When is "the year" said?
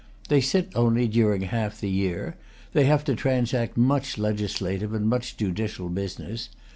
1.79-2.35